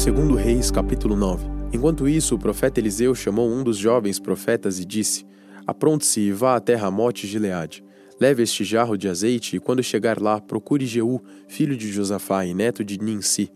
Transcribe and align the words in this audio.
Segundo 0.00 0.34
Reis, 0.34 0.70
capítulo 0.70 1.14
9. 1.14 1.46
Enquanto 1.74 2.08
isso, 2.08 2.34
o 2.34 2.38
profeta 2.38 2.80
Eliseu 2.80 3.14
chamou 3.14 3.50
um 3.50 3.62
dos 3.62 3.76
jovens 3.76 4.18
profetas 4.18 4.80
e 4.80 4.86
disse: 4.86 5.26
Apronte-se 5.66 6.20
e 6.20 6.32
vá 6.32 6.56
até 6.56 6.74
Ramote 6.74 7.26
Gileade. 7.26 7.84
Leve 8.18 8.42
este 8.42 8.64
jarro 8.64 8.96
de 8.96 9.10
azeite 9.10 9.56
e 9.56 9.60
quando 9.60 9.82
chegar 9.82 10.18
lá, 10.18 10.40
procure 10.40 10.86
Jeú, 10.86 11.20
filho 11.46 11.76
de 11.76 11.92
Josafá 11.92 12.46
e 12.46 12.54
neto 12.54 12.82
de 12.82 12.98
Ninsi. 12.98 13.52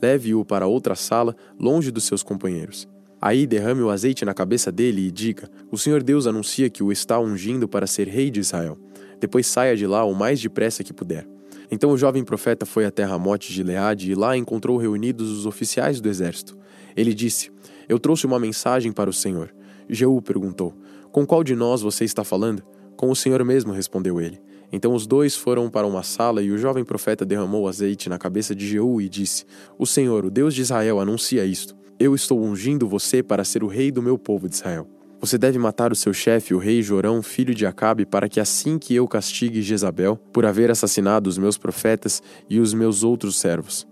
Leve-o 0.00 0.46
para 0.46 0.66
outra 0.66 0.94
sala, 0.94 1.36
longe 1.60 1.90
dos 1.90 2.04
seus 2.04 2.22
companheiros. 2.22 2.88
Aí 3.20 3.46
derrame 3.46 3.82
o 3.82 3.90
azeite 3.90 4.24
na 4.24 4.32
cabeça 4.32 4.72
dele 4.72 5.06
e 5.06 5.10
diga: 5.10 5.46
O 5.70 5.76
Senhor 5.76 6.02
Deus 6.02 6.26
anuncia 6.26 6.70
que 6.70 6.82
o 6.82 6.90
está 6.90 7.20
ungindo 7.20 7.68
para 7.68 7.86
ser 7.86 8.08
rei 8.08 8.30
de 8.30 8.40
Israel. 8.40 8.78
Depois 9.20 9.46
saia 9.46 9.76
de 9.76 9.86
lá 9.86 10.06
o 10.06 10.14
mais 10.14 10.40
depressa 10.40 10.82
que 10.82 10.94
puder. 10.94 11.35
Então 11.70 11.90
o 11.90 11.96
jovem 11.96 12.24
profeta 12.24 12.64
foi 12.64 12.84
até 12.84 13.04
Ramote 13.04 13.52
de 13.52 13.62
Leade 13.62 14.10
e 14.10 14.14
lá 14.14 14.36
encontrou 14.36 14.76
reunidos 14.76 15.30
os 15.30 15.46
oficiais 15.46 16.00
do 16.00 16.08
exército. 16.08 16.56
Ele 16.96 17.12
disse: 17.12 17.50
Eu 17.88 17.98
trouxe 17.98 18.26
uma 18.26 18.38
mensagem 18.38 18.92
para 18.92 19.10
o 19.10 19.12
Senhor. 19.12 19.54
Jeú 19.88 20.20
perguntou: 20.22 20.74
Com 21.12 21.26
qual 21.26 21.42
de 21.42 21.54
nós 21.54 21.82
você 21.82 22.04
está 22.04 22.24
falando? 22.24 22.62
Com 22.96 23.10
o 23.10 23.16
Senhor 23.16 23.44
mesmo, 23.44 23.72
respondeu 23.72 24.20
ele. 24.20 24.40
Então 24.72 24.94
os 24.94 25.06
dois 25.06 25.36
foram 25.36 25.70
para 25.70 25.86
uma 25.86 26.02
sala 26.02 26.42
e 26.42 26.50
o 26.50 26.58
jovem 26.58 26.84
profeta 26.84 27.24
derramou 27.24 27.68
azeite 27.68 28.08
na 28.08 28.18
cabeça 28.18 28.54
de 28.54 28.66
Jeú 28.66 29.00
e 29.00 29.08
disse: 29.08 29.44
O 29.78 29.86
Senhor, 29.86 30.24
o 30.24 30.30
Deus 30.30 30.54
de 30.54 30.62
Israel, 30.62 31.00
anuncia 31.00 31.44
isto. 31.44 31.76
Eu 31.98 32.14
estou 32.14 32.42
ungindo 32.42 32.88
você 32.88 33.22
para 33.22 33.44
ser 33.44 33.62
o 33.62 33.68
rei 33.68 33.90
do 33.90 34.02
meu 34.02 34.18
povo 34.18 34.48
de 34.48 34.54
Israel. 34.54 34.95
Você 35.18 35.38
deve 35.38 35.58
matar 35.58 35.92
o 35.92 35.96
seu 35.96 36.12
chefe, 36.12 36.52
o 36.52 36.58
rei 36.58 36.82
Jorão, 36.82 37.22
filho 37.22 37.54
de 37.54 37.64
Acabe, 37.64 38.04
para 38.04 38.28
que 38.28 38.38
assim 38.38 38.78
que 38.78 38.94
eu 38.94 39.08
castigue 39.08 39.62
Jezabel, 39.62 40.16
por 40.32 40.44
haver 40.44 40.70
assassinado 40.70 41.28
os 41.28 41.38
meus 41.38 41.56
profetas 41.56 42.22
e 42.50 42.60
os 42.60 42.74
meus 42.74 43.02
outros 43.02 43.38
servos. 43.38 43.86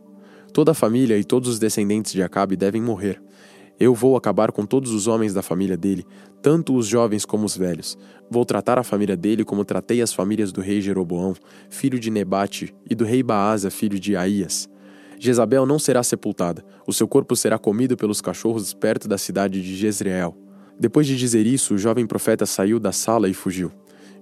Toda 0.53 0.73
a 0.73 0.75
família 0.75 1.19
e 1.19 1.25
todos 1.25 1.49
os 1.49 1.59
descendentes 1.59 2.13
de 2.13 2.23
Acabe 2.23 2.57
devem 2.57 2.81
morrer. 2.81 3.21
Eu 3.81 3.95
vou 3.95 4.17
acabar 4.17 4.53
com 4.53 4.65
todos 4.65 4.93
os 4.93 5.09
homens 5.09 5.35
da 5.35 5.43
família 5.43 5.77
dele, 5.77 6.07
tanto 6.43 6.77
os 6.77 6.87
jovens 6.87 7.25
como 7.25 7.47
os 7.47 7.57
velhos. 7.57 7.99
Vou 8.31 8.45
tratar 8.45 8.79
a 8.79 8.85
família 8.85 9.17
dele 9.17 9.45
como 9.45 9.65
tratei 9.65 10.03
as 10.03 10.13
famílias 10.13 10.53
do 10.53 10.61
rei 10.61 10.81
Jeroboão, 10.81 11.35
filho 11.71 11.99
de 11.99 12.11
Nebate, 12.11 12.73
e 12.89 12.95
do 12.95 13.05
rei 13.05 13.23
Baasa, 13.23 13.71
filho 13.71 13.99
de 13.99 14.15
Aías. 14.15 14.69
Jezabel 15.19 15.65
não 15.65 15.79
será 15.79 16.03
sepultada, 16.03 16.63
o 16.87 16.93
seu 16.93 17.09
corpo 17.09 17.35
será 17.35 17.59
comido 17.59 17.97
pelos 17.97 18.21
cachorros 18.21 18.75
perto 18.75 19.09
da 19.09 19.17
cidade 19.17 19.61
de 19.63 19.75
Jezreel. 19.75 20.44
Depois 20.79 21.07
de 21.07 21.17
dizer 21.17 21.47
isso, 21.47 21.75
o 21.75 21.79
jovem 21.79 22.07
profeta 22.07 22.45
saiu 22.47 22.81
da 22.81 22.93
sala 22.93 23.29
e 23.29 23.35
fugiu. 23.35 23.71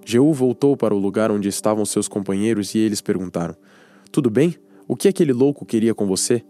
Jeú 0.05 0.33
voltou 0.33 0.75
para 0.75 0.93
o 0.93 0.99
lugar 0.99 1.31
onde 1.31 1.47
estavam 1.47 1.85
seus 1.85 2.07
companheiros 2.07 2.75
e 2.75 2.79
eles 2.79 3.01
perguntaram: 3.01 3.55
Tudo 4.11 4.29
bem? 4.29 4.55
O 4.87 4.95
que 4.95 5.07
aquele 5.07 5.33
louco 5.33 5.65
queria 5.65 5.93
com 5.95 6.05
você? 6.05 6.43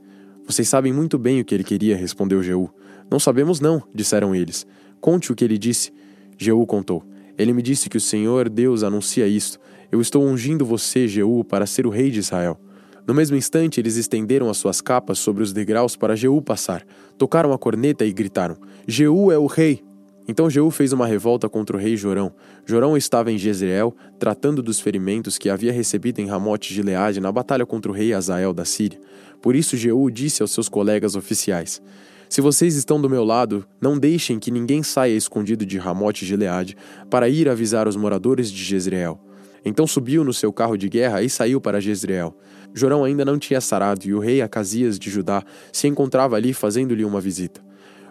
Vocês 0.45 0.67
sabem 0.67 0.91
muito 0.91 1.17
bem 1.17 1.39
o 1.39 1.45
que 1.45 1.55
ele 1.55 1.63
queria, 1.63 1.95
respondeu 1.95 2.43
Jeú. 2.43 2.69
Não 3.09 3.19
sabemos, 3.19 3.59
não, 3.59 3.81
disseram 3.93 4.35
eles. 4.35 4.65
Conte 4.99 5.31
o 5.31 5.35
que 5.35 5.43
ele 5.43 5.57
disse. 5.57 5.93
Jeú 6.37 6.65
contou. 6.65 7.03
Ele 7.37 7.53
me 7.53 7.61
disse 7.61 7.89
que 7.89 7.97
o 7.97 8.01
Senhor 8.01 8.49
Deus 8.49 8.83
anuncia 8.83 9.27
isto. 9.27 9.59
Eu 9.91 10.01
estou 10.01 10.25
ungindo 10.25 10.65
você, 10.65 11.07
Jeú, 11.07 11.43
para 11.43 11.65
ser 11.65 11.85
o 11.85 11.89
rei 11.89 12.09
de 12.09 12.19
Israel. 12.19 12.59
No 13.05 13.13
mesmo 13.13 13.35
instante, 13.35 13.79
eles 13.79 13.97
estenderam 13.97 14.49
as 14.49 14.57
suas 14.57 14.81
capas 14.81 15.19
sobre 15.19 15.43
os 15.43 15.53
degraus 15.53 15.95
para 15.95 16.15
Jeú 16.15 16.41
passar. 16.41 16.85
Tocaram 17.17 17.53
a 17.53 17.57
corneta 17.57 18.05
e 18.05 18.11
gritaram: 18.11 18.57
Jeú 18.87 19.31
é 19.31 19.37
o 19.37 19.45
rei! 19.45 19.92
Então 20.27 20.49
Jeú 20.49 20.71
fez 20.71 20.93
uma 20.93 21.05
revolta 21.05 21.49
contra 21.49 21.75
o 21.75 21.79
rei 21.79 21.97
Jorão. 21.97 22.33
Jorão 22.65 22.95
estava 22.95 23.31
em 23.31 23.37
Jezreel, 23.37 23.93
tratando 24.17 24.63
dos 24.63 24.79
ferimentos 24.79 25.37
que 25.37 25.49
havia 25.49 25.73
recebido 25.73 26.19
em 26.19 26.27
Ramote 26.27 26.73
de 26.73 26.81
Leade 26.81 27.19
na 27.19 27.31
batalha 27.31 27.65
contra 27.65 27.91
o 27.91 27.95
rei 27.95 28.13
Azael 28.13 28.53
da 28.53 28.63
Síria. 28.63 28.99
Por 29.41 29.55
isso 29.55 29.75
Jeú 29.75 30.09
disse 30.09 30.41
aos 30.41 30.51
seus 30.51 30.69
colegas 30.69 31.15
oficiais: 31.15 31.81
Se 32.29 32.39
vocês 32.39 32.75
estão 32.75 33.01
do 33.01 33.09
meu 33.09 33.25
lado, 33.25 33.65
não 33.81 33.99
deixem 33.99 34.39
que 34.39 34.49
ninguém 34.49 34.81
saia 34.81 35.13
escondido 35.13 35.65
de 35.65 35.77
Ramote 35.77 36.25
de 36.25 36.37
Leade 36.37 36.77
para 37.09 37.27
ir 37.27 37.49
avisar 37.49 37.87
os 37.87 37.97
moradores 37.97 38.49
de 38.49 38.63
Jezreel. 38.63 39.19
Então 39.65 39.85
subiu 39.85 40.23
no 40.23 40.33
seu 40.33 40.51
carro 40.53 40.77
de 40.77 40.87
guerra 40.87 41.21
e 41.21 41.29
saiu 41.29 41.59
para 41.59 41.81
Jezreel. 41.81 42.35
Jorão 42.73 43.03
ainda 43.03 43.23
não 43.23 43.37
tinha 43.37 43.61
sarado 43.61 44.05
e 44.05 44.13
o 44.13 44.19
rei 44.19 44.41
Acasias 44.41 44.97
de 44.97 45.09
Judá 45.09 45.43
se 45.71 45.87
encontrava 45.87 46.35
ali 46.37 46.53
fazendo-lhe 46.53 47.05
uma 47.05 47.21
visita. 47.21 47.61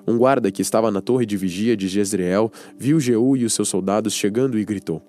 Um 0.07 0.19
guarda 0.19 0.51
que 0.51 0.63
estava 0.63 0.91
na 0.91 1.01
torre 1.01 1.25
de 1.25 1.37
vigia 1.37 1.77
de 1.77 1.89
Jezreel 1.89 2.51
viu 2.77 2.99
Jeú 2.99 3.37
e 3.37 3.45
os 3.45 3.55
seus 3.55 3.69
soldados 3.69 4.13
chegando 4.13 4.59
e 4.59 4.65
gritou: 4.65 5.03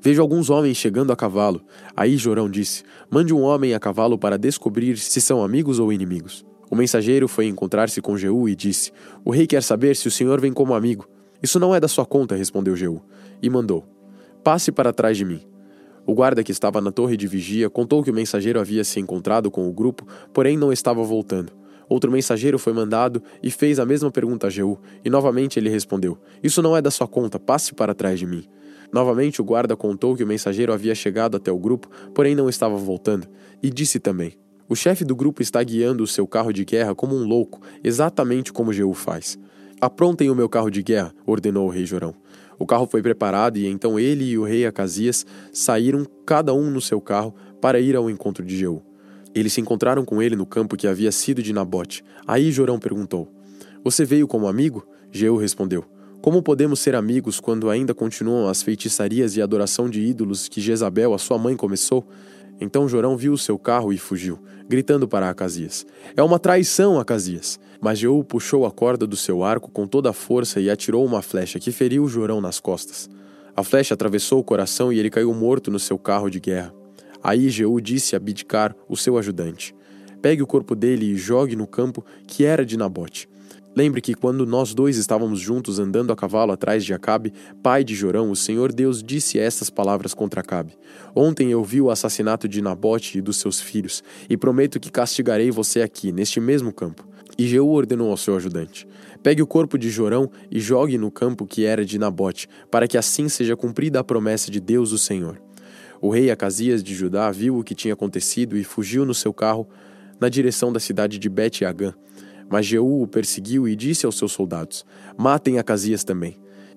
Vejo 0.00 0.22
alguns 0.22 0.48
homens 0.48 0.76
chegando 0.76 1.12
a 1.12 1.16
cavalo. 1.16 1.60
Aí 1.96 2.16
Jorão 2.16 2.48
disse: 2.48 2.82
Mande 3.10 3.34
um 3.34 3.42
homem 3.42 3.74
a 3.74 3.80
cavalo 3.80 4.16
para 4.16 4.38
descobrir 4.38 4.96
se 4.96 5.20
são 5.20 5.42
amigos 5.42 5.78
ou 5.78 5.92
inimigos. 5.92 6.46
O 6.70 6.76
mensageiro 6.76 7.26
foi 7.26 7.46
encontrar-se 7.46 8.00
com 8.00 8.16
Jeú 8.16 8.48
e 8.48 8.54
disse: 8.54 8.92
O 9.24 9.30
rei 9.30 9.46
quer 9.46 9.62
saber 9.62 9.96
se 9.96 10.06
o 10.06 10.10
senhor 10.10 10.40
vem 10.40 10.52
como 10.52 10.74
amigo. 10.74 11.08
Isso 11.42 11.58
não 11.58 11.74
é 11.74 11.80
da 11.80 11.88
sua 11.88 12.04
conta, 12.04 12.36
respondeu 12.36 12.76
Jeú, 12.76 13.02
e 13.42 13.50
mandou: 13.50 13.84
Passe 14.44 14.70
para 14.70 14.92
trás 14.92 15.16
de 15.16 15.24
mim. 15.24 15.40
O 16.06 16.14
guarda 16.14 16.42
que 16.42 16.52
estava 16.52 16.80
na 16.80 16.90
torre 16.90 17.16
de 17.16 17.26
vigia 17.26 17.68
contou 17.68 18.02
que 18.02 18.10
o 18.10 18.14
mensageiro 18.14 18.58
havia 18.58 18.82
se 18.82 18.98
encontrado 18.98 19.50
com 19.50 19.68
o 19.68 19.72
grupo, 19.72 20.06
porém 20.32 20.56
não 20.56 20.72
estava 20.72 21.02
voltando. 21.02 21.52
Outro 21.88 22.10
mensageiro 22.10 22.58
foi 22.58 22.72
mandado 22.72 23.22
e 23.42 23.50
fez 23.50 23.78
a 23.78 23.86
mesma 23.86 24.10
pergunta 24.10 24.46
a 24.46 24.50
Jeú, 24.50 24.78
e 25.04 25.08
novamente 25.08 25.58
ele 25.58 25.70
respondeu: 25.70 26.18
Isso 26.42 26.60
não 26.60 26.76
é 26.76 26.82
da 26.82 26.90
sua 26.90 27.08
conta, 27.08 27.38
passe 27.38 27.74
para 27.74 27.94
trás 27.94 28.18
de 28.18 28.26
mim. 28.26 28.44
Novamente 28.92 29.40
o 29.40 29.44
guarda 29.44 29.76
contou 29.76 30.16
que 30.16 30.24
o 30.24 30.26
mensageiro 30.26 30.72
havia 30.72 30.94
chegado 30.94 31.36
até 31.36 31.52
o 31.52 31.58
grupo, 31.58 31.88
porém 32.14 32.34
não 32.34 32.48
estava 32.48 32.76
voltando, 32.76 33.26
e 33.62 33.70
disse 33.70 33.98
também: 33.98 34.34
O 34.68 34.74
chefe 34.74 35.04
do 35.04 35.16
grupo 35.16 35.40
está 35.40 35.62
guiando 35.62 36.02
o 36.02 36.06
seu 36.06 36.26
carro 36.26 36.52
de 36.52 36.64
guerra 36.64 36.94
como 36.94 37.14
um 37.14 37.24
louco, 37.24 37.60
exatamente 37.82 38.52
como 38.52 38.72
Jeú 38.72 38.92
faz. 38.92 39.38
Aprontem 39.80 40.28
o 40.28 40.34
meu 40.34 40.48
carro 40.48 40.70
de 40.70 40.82
guerra, 40.82 41.14
ordenou 41.24 41.66
o 41.66 41.70
rei 41.70 41.86
Jorão. 41.86 42.14
O 42.58 42.66
carro 42.66 42.88
foi 42.90 43.00
preparado 43.00 43.56
e 43.56 43.66
então 43.66 43.98
ele 43.98 44.24
e 44.24 44.36
o 44.36 44.42
rei 44.42 44.66
Acasias 44.66 45.24
saíram, 45.52 46.04
cada 46.26 46.52
um 46.52 46.68
no 46.70 46.80
seu 46.80 47.00
carro, 47.00 47.32
para 47.60 47.78
ir 47.78 47.94
ao 47.94 48.10
encontro 48.10 48.44
de 48.44 48.56
Jeú. 48.56 48.82
Eles 49.34 49.52
se 49.52 49.60
encontraram 49.60 50.04
com 50.04 50.22
ele 50.22 50.36
no 50.36 50.46
campo 50.46 50.76
que 50.76 50.86
havia 50.86 51.12
sido 51.12 51.42
de 51.42 51.52
Nabote. 51.52 52.04
Aí 52.26 52.50
Jorão 52.50 52.78
perguntou: 52.78 53.28
Você 53.84 54.04
veio 54.04 54.26
como 54.26 54.48
amigo? 54.48 54.86
Jeú 55.10 55.36
respondeu: 55.36 55.84
Como 56.20 56.42
podemos 56.42 56.80
ser 56.80 56.94
amigos 56.94 57.40
quando 57.40 57.70
ainda 57.70 57.94
continuam 57.94 58.48
as 58.48 58.62
feitiçarias 58.62 59.36
e 59.36 59.42
adoração 59.42 59.88
de 59.88 60.00
ídolos 60.00 60.48
que 60.48 60.60
Jezabel, 60.60 61.14
a 61.14 61.18
sua 61.18 61.38
mãe, 61.38 61.56
começou? 61.56 62.06
Então 62.60 62.88
Jorão 62.88 63.16
viu 63.16 63.32
o 63.32 63.38
seu 63.38 63.56
carro 63.58 63.92
e 63.92 63.98
fugiu, 63.98 64.38
gritando 64.68 65.06
para 65.06 65.30
Acasias: 65.30 65.86
É 66.16 66.22
uma 66.22 66.38
traição, 66.38 66.98
Acasias! 66.98 67.58
Mas 67.80 67.98
Jeú 68.00 68.24
puxou 68.24 68.66
a 68.66 68.72
corda 68.72 69.06
do 69.06 69.16
seu 69.16 69.44
arco 69.44 69.70
com 69.70 69.86
toda 69.86 70.10
a 70.10 70.12
força 70.12 70.60
e 70.60 70.68
atirou 70.68 71.04
uma 71.04 71.22
flecha 71.22 71.60
que 71.60 71.70
feriu 71.70 72.08
Jorão 72.08 72.40
nas 72.40 72.58
costas. 72.58 73.08
A 73.54 73.62
flecha 73.62 73.94
atravessou 73.94 74.40
o 74.40 74.44
coração 74.44 74.92
e 74.92 74.98
ele 74.98 75.10
caiu 75.10 75.32
morto 75.32 75.70
no 75.70 75.78
seu 75.78 75.98
carro 75.98 76.28
de 76.28 76.40
guerra. 76.40 76.77
Aí 77.22 77.48
Jeú 77.48 77.80
disse 77.80 78.14
a 78.14 78.18
Bidcar, 78.18 78.74
o 78.88 78.96
seu 78.96 79.18
ajudante: 79.18 79.74
Pegue 80.20 80.42
o 80.42 80.46
corpo 80.46 80.74
dele 80.74 81.06
e 81.06 81.16
jogue 81.16 81.56
no 81.56 81.66
campo 81.66 82.04
que 82.26 82.44
era 82.44 82.64
de 82.64 82.76
Nabote. 82.76 83.28
Lembre 83.76 84.00
que 84.00 84.14
quando 84.14 84.44
nós 84.44 84.74
dois 84.74 84.96
estávamos 84.96 85.38
juntos 85.38 85.78
andando 85.78 86.12
a 86.12 86.16
cavalo 86.16 86.50
atrás 86.50 86.84
de 86.84 86.92
Acabe, 86.92 87.32
pai 87.62 87.84
de 87.84 87.94
Jorão, 87.94 88.28
o 88.28 88.34
Senhor 88.34 88.72
Deus 88.72 89.02
disse 89.02 89.38
estas 89.38 89.70
palavras 89.70 90.14
contra 90.14 90.40
Acabe: 90.40 90.76
Ontem 91.14 91.52
eu 91.52 91.62
vi 91.62 91.80
o 91.80 91.90
assassinato 91.90 92.48
de 92.48 92.60
Nabote 92.60 93.18
e 93.18 93.20
dos 93.20 93.36
seus 93.36 93.60
filhos, 93.60 94.02
e 94.28 94.36
prometo 94.36 94.80
que 94.80 94.90
castigarei 94.90 95.52
você 95.52 95.80
aqui, 95.80 96.10
neste 96.10 96.40
mesmo 96.40 96.72
campo. 96.72 97.06
E 97.38 97.46
Jeú 97.46 97.68
ordenou 97.68 98.10
ao 98.10 98.16
seu 98.16 98.34
ajudante: 98.34 98.84
Pegue 99.22 99.42
o 99.42 99.46
corpo 99.46 99.78
de 99.78 99.90
Jorão 99.90 100.28
e 100.50 100.58
jogue 100.58 100.98
no 100.98 101.10
campo 101.10 101.46
que 101.46 101.64
era 101.64 101.84
de 101.84 102.00
Nabote, 102.00 102.48
para 102.72 102.88
que 102.88 102.98
assim 102.98 103.28
seja 103.28 103.56
cumprida 103.56 104.00
a 104.00 104.04
promessa 104.04 104.50
de 104.50 104.58
Deus, 104.58 104.90
o 104.90 104.98
Senhor. 104.98 105.40
O 106.00 106.10
rei 106.10 106.30
Acasias 106.30 106.82
de 106.82 106.94
Judá 106.94 107.30
viu 107.30 107.58
o 107.58 107.64
que 107.64 107.74
tinha 107.74 107.94
acontecido 107.94 108.56
e 108.56 108.62
fugiu 108.62 109.04
no 109.04 109.14
seu 109.14 109.32
carro 109.32 109.68
na 110.20 110.28
direção 110.28 110.72
da 110.72 110.80
cidade 110.80 111.18
de 111.18 111.28
Bet-Agã. 111.28 111.92
Mas 112.50 112.66
Jeú 112.66 113.02
o 113.02 113.06
perseguiu 113.06 113.68
e 113.68 113.76
disse 113.76 114.06
aos 114.06 114.16
seus 114.16 114.32
soldados: 114.32 114.84
Matem 115.16 115.58
Acasias 115.58 116.04
também. 116.04 116.36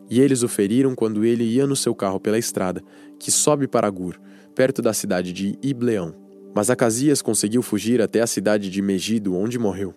E 0.09 0.19
eles 0.19 0.43
o 0.43 0.47
feriram 0.47 0.93
quando 0.93 1.23
ele 1.23 1.43
ia 1.43 1.65
no 1.65 1.75
seu 1.75 1.95
carro 1.95 2.19
pela 2.19 2.37
estrada, 2.37 2.81
que 3.17 3.31
sobe 3.31 3.67
para 3.67 3.89
Gur, 3.89 4.19
perto 4.53 4.81
da 4.81 4.91
cidade 4.91 5.31
de 5.31 5.57
Ibleão. 5.63 6.13
Mas 6.53 6.69
Acasias 6.69 7.21
conseguiu 7.21 7.61
fugir 7.61 8.01
até 8.01 8.19
a 8.21 8.27
cidade 8.27 8.69
de 8.69 8.81
Megido, 8.81 9.35
onde 9.35 9.57
morreu. 9.57 9.93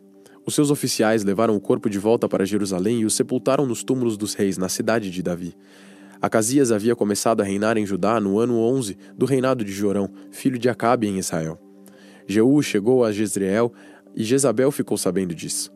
Os 0.46 0.54
seus 0.54 0.70
oficiais 0.70 1.24
levaram 1.24 1.56
o 1.56 1.60
corpo 1.60 1.88
de 1.88 1.98
volta 1.98 2.28
para 2.28 2.44
Jerusalém 2.44 3.00
e 3.00 3.04
o 3.06 3.10
sepultaram 3.10 3.66
nos 3.66 3.82
túmulos 3.82 4.16
dos 4.16 4.34
reis, 4.34 4.58
na 4.58 4.68
cidade 4.68 5.10
de 5.10 5.22
Davi. 5.22 5.56
Acasias 6.24 6.72
havia 6.72 6.96
começado 6.96 7.42
a 7.42 7.44
reinar 7.44 7.76
em 7.76 7.84
Judá 7.84 8.18
no 8.18 8.38
ano 8.38 8.58
11 8.58 8.96
do 9.14 9.26
reinado 9.26 9.62
de 9.62 9.70
Jorão, 9.70 10.08
filho 10.30 10.58
de 10.58 10.70
Acabe 10.70 11.06
em 11.06 11.18
Israel. 11.18 11.60
Jeú 12.26 12.62
chegou 12.62 13.04
a 13.04 13.12
Jezreel 13.12 13.70
e 14.16 14.24
Jezabel 14.24 14.70
ficou 14.70 14.96
sabendo 14.96 15.34
disso. 15.34 15.70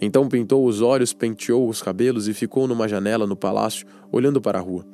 Então 0.00 0.28
pintou 0.28 0.66
os 0.66 0.80
olhos, 0.80 1.12
penteou 1.12 1.68
os 1.68 1.80
cabelos 1.80 2.26
e 2.26 2.34
ficou 2.34 2.66
numa 2.66 2.88
janela 2.88 3.28
no 3.28 3.36
palácio, 3.36 3.86
olhando 4.10 4.40
para 4.40 4.58
a 4.58 4.60
rua. 4.60 4.84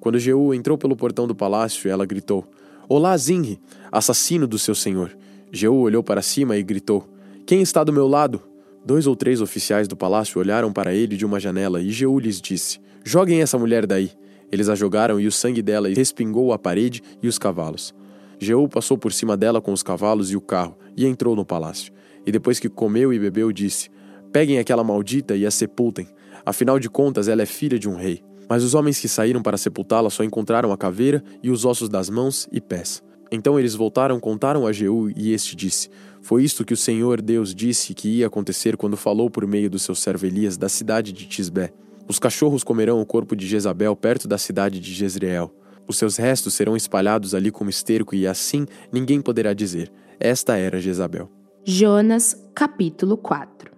Quando 0.00 0.18
Jeú 0.18 0.52
entrou 0.52 0.76
pelo 0.76 0.96
portão 0.96 1.28
do 1.28 1.34
palácio, 1.34 1.88
ela 1.88 2.04
gritou: 2.04 2.44
Olá, 2.88 3.16
Zinri, 3.16 3.60
assassino 3.92 4.48
do 4.48 4.58
seu 4.58 4.74
senhor. 4.74 5.16
Jeú 5.52 5.76
olhou 5.76 6.02
para 6.02 6.22
cima 6.22 6.56
e 6.56 6.62
gritou: 6.64 7.08
Quem 7.46 7.62
está 7.62 7.84
do 7.84 7.92
meu 7.92 8.08
lado? 8.08 8.42
Dois 8.84 9.06
ou 9.06 9.14
três 9.14 9.40
oficiais 9.40 9.86
do 9.86 9.96
palácio 9.96 10.40
olharam 10.40 10.72
para 10.72 10.92
ele 10.92 11.16
de 11.16 11.24
uma 11.24 11.38
janela 11.38 11.80
e 11.80 11.92
Jeú 11.92 12.18
lhes 12.18 12.40
disse: 12.40 12.80
Joguem 13.04 13.42
essa 13.42 13.56
mulher 13.56 13.86
daí. 13.86 14.10
Eles 14.50 14.68
a 14.68 14.74
jogaram 14.74 15.20
e 15.20 15.26
o 15.26 15.32
sangue 15.32 15.62
dela 15.62 15.88
respingou 15.88 16.52
a 16.52 16.58
parede 16.58 17.02
e 17.22 17.28
os 17.28 17.38
cavalos. 17.38 17.94
Jeú 18.38 18.68
passou 18.68 18.96
por 18.96 19.12
cima 19.12 19.36
dela 19.36 19.60
com 19.60 19.72
os 19.72 19.82
cavalos 19.82 20.30
e 20.32 20.36
o 20.36 20.40
carro 20.40 20.76
e 20.96 21.06
entrou 21.06 21.36
no 21.36 21.44
palácio. 21.44 21.92
E 22.26 22.32
depois 22.32 22.58
que 22.58 22.68
comeu 22.68 23.12
e 23.12 23.18
bebeu, 23.18 23.52
disse: 23.52 23.90
Peguem 24.32 24.58
aquela 24.58 24.84
maldita 24.84 25.36
e 25.36 25.44
a 25.44 25.50
sepultem. 25.50 26.08
Afinal 26.44 26.78
de 26.78 26.88
contas, 26.88 27.28
ela 27.28 27.42
é 27.42 27.46
filha 27.46 27.78
de 27.78 27.88
um 27.88 27.96
rei. 27.96 28.22
Mas 28.48 28.64
os 28.64 28.74
homens 28.74 28.98
que 28.98 29.08
saíram 29.08 29.42
para 29.42 29.56
sepultá-la 29.56 30.10
só 30.10 30.24
encontraram 30.24 30.72
a 30.72 30.76
caveira 30.76 31.22
e 31.42 31.50
os 31.50 31.64
ossos 31.64 31.88
das 31.88 32.10
mãos 32.10 32.48
e 32.50 32.60
pés. 32.60 33.02
Então 33.30 33.58
eles 33.58 33.74
voltaram, 33.74 34.18
contaram 34.18 34.66
a 34.66 34.72
Jeú, 34.72 35.10
e 35.14 35.32
este 35.32 35.54
disse: 35.54 35.88
Foi 36.20 36.42
isto 36.42 36.64
que 36.64 36.74
o 36.74 36.76
Senhor 36.76 37.20
Deus 37.20 37.54
disse 37.54 37.94
que 37.94 38.08
ia 38.08 38.26
acontecer 38.26 38.76
quando 38.76 38.96
falou 38.96 39.30
por 39.30 39.46
meio 39.46 39.70
do 39.70 39.78
seu 39.78 39.94
servo 39.94 40.26
Elias 40.26 40.56
da 40.56 40.68
cidade 40.68 41.12
de 41.12 41.26
Tisbé. 41.26 41.72
Os 42.10 42.18
cachorros 42.18 42.64
comerão 42.64 43.00
o 43.00 43.06
corpo 43.06 43.36
de 43.36 43.46
Jezabel 43.46 43.94
perto 43.94 44.26
da 44.26 44.36
cidade 44.36 44.80
de 44.80 44.92
Jezreel. 44.92 45.48
Os 45.86 45.96
seus 45.96 46.16
restos 46.16 46.54
serão 46.54 46.74
espalhados 46.74 47.36
ali 47.36 47.52
como 47.52 47.70
esterco, 47.70 48.16
e 48.16 48.26
assim 48.26 48.66
ninguém 48.92 49.22
poderá 49.22 49.54
dizer: 49.54 49.92
Esta 50.18 50.56
era 50.56 50.80
Jezabel. 50.80 51.30
Jonas, 51.64 52.36
capítulo 52.52 53.16
4 53.16 53.70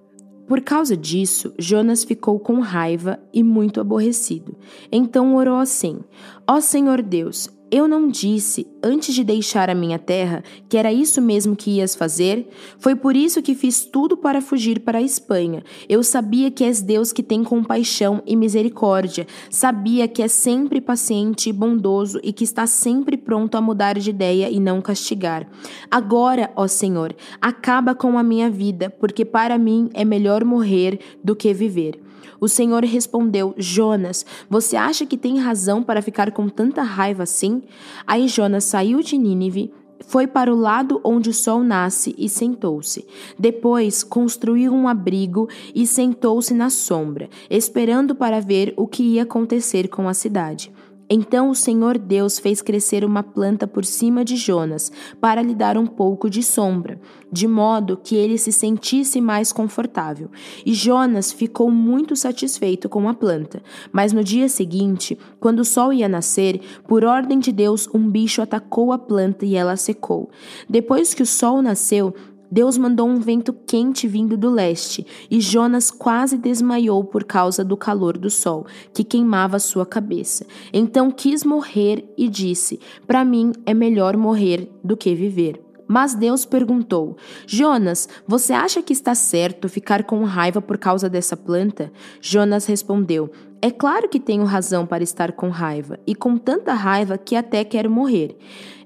por 0.49 0.61
causa 0.61 0.97
disso, 0.97 1.55
Jonas 1.59 2.05
ficou 2.05 2.39
com 2.39 2.61
raiva 2.61 3.19
e 3.33 3.43
muito 3.43 3.81
aborrecido. 3.81 4.55
Então 4.91 5.35
orou 5.35 5.57
assim: 5.57 6.01
Ó 6.47 6.61
Senhor 6.61 7.01
Deus, 7.01 7.49
eu 7.73 7.89
não 7.89 8.07
disse, 8.07 8.67
antes 8.83 9.15
de 9.15 9.25
deixar 9.25 9.71
a 9.71 9.75
minha 9.75 9.99
terra, 9.99 10.45
que 10.69 10.77
era 10.77 10.93
isso 10.93 11.23
mesmo 11.23 11.57
que 11.57 11.79
ias 11.79 11.97
fazer? 11.97 12.47
Foi 12.79 12.95
por 12.95 13.17
isso 13.17 13.41
que 13.41 13.55
fiz 13.55 13.87
tudo 13.87 14.15
para 14.15 14.43
fugir 14.43 14.81
para 14.81 14.99
a 14.99 15.03
Espanha. 15.03 15.65
Eu 15.89 16.03
sabia 16.03 16.51
que 16.51 16.63
és 16.65 16.83
Deus 16.83 17.15
que 17.15 17.23
tem 17.23 17.43
compaixão 17.43 18.23
e 18.27 18.37
misericórdia. 18.37 19.27
Sabia 19.49 20.07
que 20.07 20.23
é 20.23 20.29
sempre 20.29 20.83
paciente 20.83 21.49
e 21.49 21.53
bondoso 21.53 22.21
e 22.23 22.31
que 22.31 22.45
está 22.45 22.67
sempre 22.67 23.17
pronto 23.17 23.57
a 23.57 23.61
mudar 23.63 23.99
de 23.99 24.11
ideia 24.11 24.51
e 24.51 24.61
não 24.61 24.83
castigar. 24.83 25.49
Agora, 25.91 26.53
ó 26.55 26.67
Senhor, 26.67 27.17
acaba 27.41 27.95
com 27.95 28.19
a 28.19 28.23
minha 28.23 28.51
vida, 28.51 28.91
porque 28.91 29.25
para 29.25 29.57
mim 29.57 29.89
é 29.95 30.05
melhor 30.05 30.45
morrer 30.45 31.01
do 31.25 31.35
que 31.35 31.55
viver. 31.55 32.12
O 32.41 32.49
Senhor 32.49 32.85
respondeu: 32.85 33.55
Jonas, 33.57 34.25
você 34.49 34.77
acha 34.77 35.07
que 35.07 35.17
tem 35.17 35.39
razão 35.39 35.83
para 35.83 36.03
ficar 36.03 36.33
com 36.33 36.49
tanta 36.49 36.83
raiva 36.83 37.23
assim? 37.23 37.63
Aí 38.07 38.29
Jonas 38.29 38.65
saiu 38.65 39.01
de 39.03 39.17
Nínive, 39.17 39.73
foi 40.07 40.27
para 40.27 40.53
o 40.53 40.59
lado 40.59 41.01
onde 41.05 41.31
o 41.31 41.35
sol 41.35 41.63
nasce 41.63 42.15
e 42.19 42.29
sentou-se. 42.29 43.07
Depois 43.39 44.03
construiu 44.03 44.73
um 44.73 44.89
abrigo 44.89 45.49
e 45.75 45.87
sentou-se 45.87 46.53
na 46.53 46.71
sombra, 46.71 47.29
esperando 47.49 48.15
para 48.15 48.41
ver 48.41 48.75
o 48.77 48.87
que 48.87 49.03
ia 49.03 49.23
acontecer 49.23 49.89
com 49.89 50.09
a 50.09 50.15
cidade. 50.15 50.73
Então 51.09 51.51
o 51.51 51.55
Senhor 51.55 51.99
Deus 51.99 52.39
fez 52.39 52.63
crescer 52.63 53.05
uma 53.05 53.23
planta 53.23 53.67
por 53.67 53.85
cima 53.85 54.25
de 54.25 54.37
Jonas, 54.37 54.91
para 55.21 55.43
lhe 55.43 55.55
dar 55.55 55.77
um 55.77 55.87
pouco 55.87 56.31
de 56.31 56.43
sombra, 56.43 57.01
de 57.31 57.47
modo 57.47 57.97
que 58.03 58.17
ele 58.17 58.39
se 58.39 58.51
sentisse 58.51 59.21
mais 59.21 59.53
confortável. 59.53 60.31
E 60.65 60.73
Jonas 60.73 61.33
ficou 61.33 61.71
muito 61.71 62.17
satisfeito 62.17 62.89
com 62.89 63.09
a 63.09 63.15
planta. 63.15 63.63
Mas 63.93 64.13
no 64.13 64.25
dia 64.25 64.49
seguinte, 64.49 65.19
quando 65.39 65.61
o 65.61 65.65
sol 65.65 65.93
ia 65.93 66.09
nascer, 66.09 66.61
por 66.87 67.05
ordem 67.05 67.39
de 67.39 67.53
Deus, 67.53 67.89
um 67.93 68.09
bicho 68.09 68.41
atacou 68.41 68.93
a 68.93 68.99
planta 68.99 69.45
e 69.45 69.55
ela 69.55 69.77
secou. 69.77 70.31
Depois 70.69 71.15
que 71.15 71.23
o 71.23 71.27
sol 71.27 71.61
nasceu, 71.63 72.15
Deus 72.53 72.77
mandou 72.77 73.09
um 73.09 73.19
vento 73.19 73.51
quente 73.51 74.07
vindo 74.07 74.37
do 74.37 74.51
leste, 74.51 75.07
e 75.31 75.41
Jonas 75.41 75.91
quase 75.91 76.37
desmaiou 76.37 77.03
por 77.03 77.25
causa 77.25 77.65
do 77.65 77.79
calor 77.79 78.19
do 78.19 78.29
sol, 78.29 78.67
que 78.93 79.03
queimava 79.03 79.59
sua 79.59 79.87
cabeça. 79.87 80.45
Então 80.71 81.11
quis 81.11 81.45
morrer 81.45 82.05
e 82.15 82.29
disse: 82.29 82.79
Para 83.07 83.25
mim 83.25 83.53
é 83.65 83.73
melhor 83.73 84.19
morrer 84.19 84.71
do 84.85 84.99
que 84.99 85.15
viver. 85.15 85.65
Mas 85.89 86.15
Deus 86.15 86.45
perguntou: 86.45 87.17
Jonas, 87.47 88.07
você 88.27 88.53
acha 88.53 88.83
que 88.83 88.93
está 88.93 89.15
certo 89.15 89.67
ficar 89.67 90.05
com 90.05 90.23
raiva 90.25 90.61
por 90.61 90.77
causa 90.77 91.09
dessa 91.09 91.39
planta? 91.39 91.91
Jonas 92.21 92.67
respondeu: 92.67 93.31
É 93.63 93.71
claro 93.71 94.11
que 94.11 94.21
tenho 94.21 94.45
razão 94.45 94.85
para 94.85 95.03
estar 95.03 95.33
com 95.33 95.49
raiva, 95.49 95.99
e 96.07 96.15
com 96.15 96.37
tanta 96.37 96.75
raiva 96.75 97.17
que 97.17 97.35
até 97.35 97.65
quero 97.65 97.91
morrer. 97.91 98.37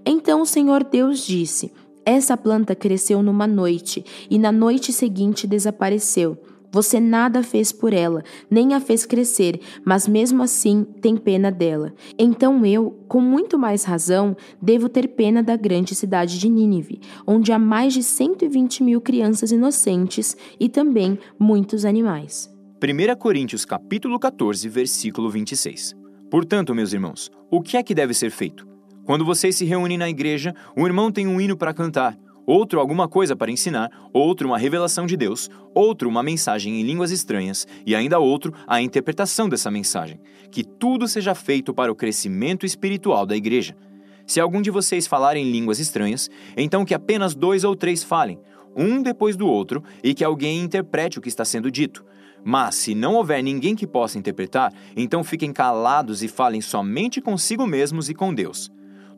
Então 0.05 0.41
o 0.43 0.47
Senhor 0.47 0.85
Deus 0.85 1.27
disse: 1.27 1.73
essa 2.07 2.37
planta 2.37 2.73
cresceu 2.77 3.21
numa 3.21 3.49
noite 3.49 4.05
e 4.31 4.39
na 4.39 4.53
noite 4.53 4.93
seguinte 4.93 5.45
desapareceu. 5.45 6.39
Você 6.71 7.01
nada 7.01 7.43
fez 7.43 7.73
por 7.73 7.93
ela, 7.93 8.23
nem 8.51 8.75
a 8.75 8.81
fez 8.81 9.05
crescer, 9.05 9.61
mas 9.85 10.07
mesmo 10.07 10.43
assim 10.43 10.85
tem 11.01 11.17
pena 11.17 11.51
dela. 11.51 11.93
Então 12.19 12.65
eu, 12.65 12.91
com 13.09 13.21
muito 13.21 13.59
mais 13.59 13.83
razão, 13.85 14.37
devo 14.61 14.89
ter 14.89 15.09
pena 15.09 15.43
da 15.43 15.57
grande 15.57 15.95
cidade 15.95 16.39
de 16.39 16.49
Nínive, 16.49 17.01
onde 17.27 17.51
há 17.51 17.59
mais 17.59 17.93
de 17.95 18.03
120 18.03 18.83
mil 18.83 19.01
crianças 19.01 19.51
inocentes 19.51 20.37
e 20.61 20.69
também 20.69 21.19
muitos 21.39 21.85
animais. 21.85 22.55
1 22.83 23.17
Coríntios 23.19 23.65
capítulo 23.65 24.19
14, 24.19 24.69
versículo 24.69 25.31
26. 25.31 25.95
Portanto, 26.31 26.75
meus 26.75 26.93
irmãos, 26.93 27.31
o 27.51 27.63
que 27.63 27.77
é 27.77 27.83
que 27.83 27.95
deve 27.95 28.13
ser 28.13 28.31
feito? 28.31 28.76
Quando 29.07 29.25
vocês 29.25 29.55
se 29.55 29.65
reúnem 29.65 29.97
na 29.97 30.11
igreja, 30.11 30.53
um 30.77 30.85
irmão 30.85 31.13
tem 31.13 31.29
um 31.29 31.41
hino 31.41 31.57
para 31.57 31.73
cantar, 31.73 32.19
outro 32.45 32.81
alguma 32.81 33.07
coisa 33.07 33.37
para 33.37 33.53
ensinar, 33.53 33.89
outro 34.13 34.49
uma 34.49 34.59
revelação 34.59 35.07
de 35.07 35.17
Deus, 35.17 35.49
outro 35.73 36.09
uma 36.09 36.25
mensagem 36.25 36.81
em 36.81 36.83
línguas 36.83 37.13
estranhas 37.13 37.69
e 37.87 37.95
ainda 37.95 38.19
outro 38.19 38.53
a 38.67 38.83
interpretação 38.83 39.49
dessa 39.49 39.71
mensagem. 39.71 40.19
Que 40.51 40.65
tudo 40.65 41.07
seja 41.07 41.37
feito 41.37 41.73
para 41.73 41.91
o 41.91 41.95
crescimento 41.95 42.67
espiritual 42.67 43.25
da 43.25 43.37
igreja. 43.37 43.77
Se 44.27 44.41
algum 44.41 44.61
de 44.61 44.73
vocês 44.73 45.07
falar 45.07 45.37
em 45.37 45.53
línguas 45.53 45.79
estranhas, 45.79 46.29
então 46.57 46.85
que 46.85 46.93
apenas 46.93 47.33
dois 47.33 47.63
ou 47.63 47.77
três 47.77 48.03
falem, 48.03 48.41
um 48.75 49.01
depois 49.01 49.37
do 49.37 49.47
outro, 49.47 49.85
e 50.03 50.15
que 50.15 50.25
alguém 50.25 50.61
interprete 50.61 51.17
o 51.17 51.23
que 51.23 51.29
está 51.29 51.45
sendo 51.45 51.71
dito. 51.71 52.05
Mas 52.45 52.75
se 52.75 52.93
não 52.93 53.15
houver 53.15 53.41
ninguém 53.41 53.77
que 53.77 53.87
possa 53.87 54.19
interpretar, 54.19 54.73
então 54.97 55.23
fiquem 55.23 55.53
calados 55.53 56.25
e 56.25 56.29
falem 56.29 56.61
somente 56.61 57.21
consigo 57.21 57.65
mesmos 57.69 58.09
e 58.09 58.15
com 58.15 58.35
Deus. 58.35 58.69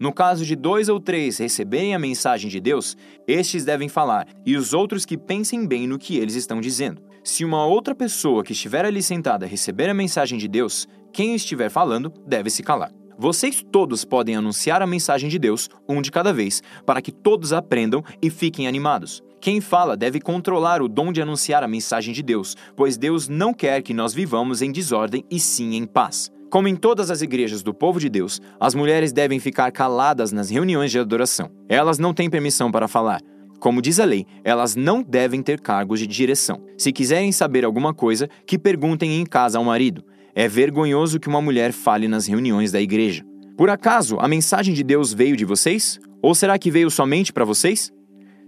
No 0.00 0.12
caso 0.12 0.44
de 0.44 0.54
dois 0.54 0.88
ou 0.88 1.00
três 1.00 1.38
receberem 1.38 1.94
a 1.94 1.98
mensagem 1.98 2.48
de 2.48 2.60
Deus, 2.60 2.96
estes 3.26 3.64
devem 3.64 3.88
falar, 3.88 4.28
e 4.46 4.56
os 4.56 4.72
outros 4.72 5.04
que 5.04 5.18
pensem 5.18 5.66
bem 5.66 5.86
no 5.86 5.98
que 5.98 6.16
eles 6.16 6.34
estão 6.34 6.60
dizendo. 6.60 7.02
Se 7.24 7.44
uma 7.44 7.66
outra 7.66 7.94
pessoa 7.94 8.44
que 8.44 8.52
estiver 8.52 8.84
ali 8.84 9.02
sentada 9.02 9.44
receber 9.44 9.90
a 9.90 9.94
mensagem 9.94 10.38
de 10.38 10.46
Deus, 10.46 10.86
quem 11.12 11.34
estiver 11.34 11.68
falando 11.68 12.12
deve 12.26 12.48
se 12.48 12.62
calar. 12.62 12.92
Vocês 13.18 13.64
todos 13.72 14.04
podem 14.04 14.36
anunciar 14.36 14.80
a 14.80 14.86
mensagem 14.86 15.28
de 15.28 15.40
Deus, 15.40 15.68
um 15.88 16.00
de 16.00 16.12
cada 16.12 16.32
vez, 16.32 16.62
para 16.86 17.02
que 17.02 17.10
todos 17.10 17.52
aprendam 17.52 18.04
e 18.22 18.30
fiquem 18.30 18.68
animados. 18.68 19.20
Quem 19.40 19.60
fala 19.60 19.96
deve 19.96 20.20
controlar 20.20 20.80
o 20.80 20.88
dom 20.88 21.12
de 21.12 21.20
anunciar 21.20 21.64
a 21.64 21.68
mensagem 21.68 22.14
de 22.14 22.22
Deus, 22.22 22.56
pois 22.76 22.96
Deus 22.96 23.28
não 23.28 23.52
quer 23.52 23.82
que 23.82 23.92
nós 23.92 24.14
vivamos 24.14 24.62
em 24.62 24.70
desordem 24.70 25.24
e 25.28 25.40
sim 25.40 25.74
em 25.74 25.84
paz. 25.84 26.30
Como 26.50 26.66
em 26.66 26.74
todas 26.74 27.10
as 27.10 27.20
igrejas 27.20 27.62
do 27.62 27.74
povo 27.74 28.00
de 28.00 28.08
Deus, 28.08 28.40
as 28.58 28.74
mulheres 28.74 29.12
devem 29.12 29.38
ficar 29.38 29.70
caladas 29.70 30.32
nas 30.32 30.48
reuniões 30.48 30.90
de 30.90 30.98
adoração. 30.98 31.50
Elas 31.68 31.98
não 31.98 32.14
têm 32.14 32.30
permissão 32.30 32.70
para 32.70 32.88
falar. 32.88 33.20
Como 33.60 33.82
diz 33.82 34.00
a 34.00 34.04
lei, 34.06 34.24
elas 34.42 34.74
não 34.74 35.02
devem 35.02 35.42
ter 35.42 35.60
cargos 35.60 36.00
de 36.00 36.06
direção. 36.06 36.64
Se 36.78 36.90
quiserem 36.90 37.32
saber 37.32 37.66
alguma 37.66 37.92
coisa, 37.92 38.30
que 38.46 38.58
perguntem 38.58 39.20
em 39.20 39.26
casa 39.26 39.58
ao 39.58 39.64
marido. 39.64 40.02
É 40.34 40.48
vergonhoso 40.48 41.20
que 41.20 41.28
uma 41.28 41.42
mulher 41.42 41.72
fale 41.72 42.08
nas 42.08 42.26
reuniões 42.26 42.72
da 42.72 42.80
igreja. 42.80 43.24
Por 43.56 43.68
acaso 43.68 44.16
a 44.18 44.26
mensagem 44.26 44.72
de 44.72 44.82
Deus 44.82 45.12
veio 45.12 45.36
de 45.36 45.44
vocês? 45.44 45.98
Ou 46.22 46.34
será 46.34 46.58
que 46.58 46.70
veio 46.70 46.90
somente 46.90 47.30
para 47.30 47.44
vocês? 47.44 47.92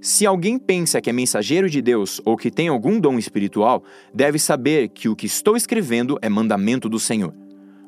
Se 0.00 0.24
alguém 0.24 0.58
pensa 0.58 1.02
que 1.02 1.10
é 1.10 1.12
mensageiro 1.12 1.68
de 1.68 1.82
Deus 1.82 2.18
ou 2.24 2.34
que 2.34 2.50
tem 2.50 2.68
algum 2.68 2.98
dom 2.98 3.18
espiritual, 3.18 3.84
deve 4.14 4.38
saber 4.38 4.88
que 4.88 5.08
o 5.08 5.16
que 5.16 5.26
estou 5.26 5.54
escrevendo 5.54 6.18
é 6.22 6.28
mandamento 6.30 6.88
do 6.88 6.98
Senhor. 6.98 7.34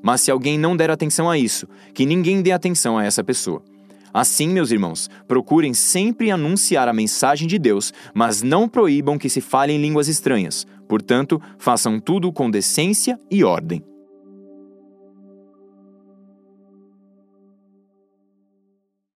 Mas 0.02 0.21
se 0.21 0.30
alguém 0.30 0.59
não 0.59 0.76
der 0.76 0.90
atenção 0.90 1.30
a 1.30 1.38
isso, 1.38 1.66
que 1.94 2.04
ninguém 2.04 2.42
dê 2.42 2.52
atenção 2.52 2.99
a 2.99 3.04
essa 3.04 3.23
pessoa. 3.23 3.62
Assim, 4.12 4.49
meus 4.49 4.71
irmãos, 4.71 5.09
procurem 5.26 5.73
sempre 5.73 6.30
anunciar 6.30 6.87
a 6.87 6.92
mensagem 6.92 7.49
de 7.49 7.59
Deus, 7.59 7.94
mas 8.12 8.42
não 8.42 8.68
proíbam 8.68 9.16
que 9.16 9.30
se 9.30 9.40
fale 9.40 9.73
em 9.73 9.80
línguas 9.80 10.09
estranhas. 10.09 10.66
Portanto, 10.87 11.40
façam 11.56 11.99
tudo 11.99 12.30
com 12.30 12.50
decência 12.50 13.18
e 13.30 13.42
ordem. 13.42 13.82